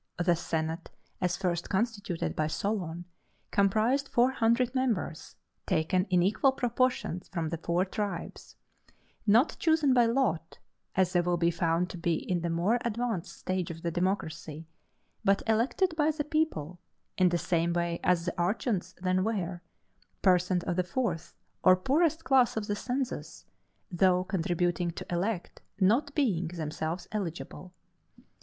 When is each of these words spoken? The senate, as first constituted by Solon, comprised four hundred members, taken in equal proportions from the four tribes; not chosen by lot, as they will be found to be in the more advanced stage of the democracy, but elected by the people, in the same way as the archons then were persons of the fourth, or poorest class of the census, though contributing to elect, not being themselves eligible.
The 0.17 0.35
senate, 0.35 0.89
as 1.21 1.37
first 1.37 1.69
constituted 1.69 2.35
by 2.35 2.47
Solon, 2.47 3.05
comprised 3.51 4.07
four 4.07 4.31
hundred 4.31 4.73
members, 4.73 5.35
taken 5.67 6.05
in 6.05 6.23
equal 6.23 6.53
proportions 6.53 7.27
from 7.27 7.49
the 7.49 7.59
four 7.59 7.85
tribes; 7.85 8.55
not 9.27 9.57
chosen 9.59 9.93
by 9.93 10.07
lot, 10.07 10.57
as 10.95 11.13
they 11.13 11.21
will 11.21 11.37
be 11.37 11.51
found 11.51 11.87
to 11.91 11.99
be 11.99 12.15
in 12.15 12.41
the 12.41 12.49
more 12.49 12.79
advanced 12.83 13.37
stage 13.37 13.69
of 13.69 13.83
the 13.83 13.91
democracy, 13.91 14.65
but 15.23 15.43
elected 15.45 15.95
by 15.95 16.09
the 16.09 16.23
people, 16.23 16.79
in 17.15 17.29
the 17.29 17.37
same 17.37 17.71
way 17.71 17.99
as 18.03 18.25
the 18.25 18.33
archons 18.41 18.95
then 19.01 19.23
were 19.23 19.61
persons 20.23 20.63
of 20.63 20.77
the 20.77 20.83
fourth, 20.83 21.35
or 21.63 21.75
poorest 21.75 22.23
class 22.23 22.57
of 22.57 22.65
the 22.65 22.75
census, 22.75 23.45
though 23.91 24.23
contributing 24.23 24.89
to 24.89 25.05
elect, 25.13 25.61
not 25.79 26.15
being 26.15 26.47
themselves 26.47 27.07
eligible. 27.11 27.71